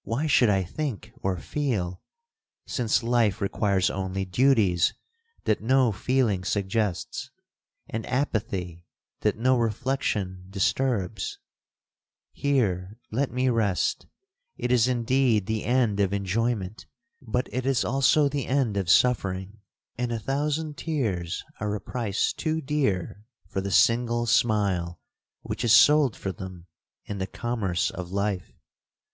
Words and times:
Why 0.00 0.26
should 0.26 0.48
I 0.48 0.62
think 0.64 1.12
or 1.20 1.36
feel, 1.36 2.00
since 2.64 3.02
life 3.02 3.42
requires 3.42 3.90
only 3.90 4.24
duties 4.24 4.94
that 5.44 5.60
no 5.60 5.92
feeling 5.92 6.42
suggests, 6.42 7.30
and 7.86 8.06
apathy 8.06 8.86
that 9.20 9.36
no 9.36 9.58
reflection 9.58 10.46
disturbs? 10.48 11.38
Here 12.32 12.98
let 13.12 13.30
me 13.30 13.50
rest!—it 13.50 14.72
is 14.72 14.88
indeed 14.88 15.44
the 15.44 15.66
end 15.66 16.00
of 16.00 16.14
enjoyment, 16.14 16.86
but 17.20 17.46
it 17.52 17.66
is 17.66 17.84
also 17.84 18.26
the 18.26 18.46
end 18.46 18.78
of 18.78 18.88
suffering; 18.90 19.58
and 19.98 20.10
a 20.12 20.18
thousand 20.18 20.78
tears 20.78 21.44
are 21.60 21.74
a 21.74 21.80
price 21.82 22.32
too 22.32 22.62
dear 22.62 23.26
for 23.46 23.60
the 23.60 23.70
single 23.70 24.24
smile 24.24 24.98
which 25.42 25.62
is 25.62 25.74
sold 25.74 26.16
for 26.16 26.32
them 26.32 26.66
in 27.04 27.18
the 27.18 27.26
commerce 27.26 27.90
of 27.90 28.10
life. 28.10 28.54